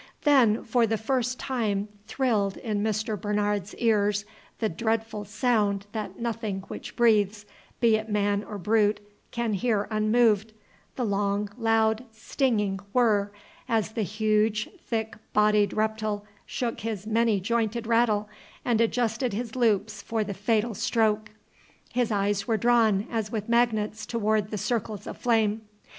[0.23, 3.21] Then for the first time thrilled in Mr.
[3.21, 4.25] Bernard's ears
[4.57, 7.45] the dreadful sound that nothing which breathes,
[7.79, 10.53] be it man or brute, can hear unmoved,
[10.95, 13.29] the long, loud, stinging whirr,
[13.69, 18.27] as the huge, thick bodied reptile shook his many jointed rattle
[18.65, 21.29] and adjusted his loops for the fatal stroke.
[21.93, 25.61] His eyes were drawn as with magnets toward the circles of flame.